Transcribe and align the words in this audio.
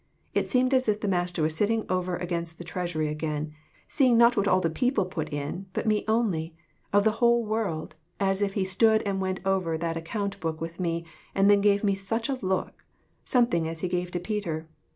It 0.33 0.49
seemed 0.49 0.73
as 0.73 0.89
if 0.89 0.99
the 0.99 1.07
Master 1.07 1.43
was 1.43 1.55
sitting 1.55 1.85
over 1.87 2.15
against 2.17 2.57
the 2.57 2.63
treasury 2.63 3.07
again, 3.07 3.35
and 3.37 3.53
seeing, 3.87 4.17
not 4.17 4.35
what 4.35 4.47
all 4.47 4.59
the 4.59 4.67
people 4.71 5.05
put 5.05 5.31
in, 5.31 5.67
but 5.73 5.85
me 5.85 6.05
only, 6.07 6.55
of 6.91 7.03
the 7.03 7.11
whole 7.21 7.45
world, 7.45 7.93
as 8.19 8.41
if 8.41 8.53
he 8.53 8.65
stood 8.65 9.03
and 9.03 9.21
went 9.21 9.41
over 9.45 9.77
that 9.77 9.97
account 9.97 10.39
book 10.39 10.59
with 10.59 10.79
me, 10.79 11.05
and 11.35 11.51
then 11.51 11.61
gave 11.61 11.83
me 11.83 11.93
such 11.93 12.29
a 12.29 12.39
look 12.41 12.83
something 13.23 13.67
as 13.67 13.81
he 13.81 13.87
gave 13.87 14.09
to 14.09 14.19
Peter. 14.19 14.67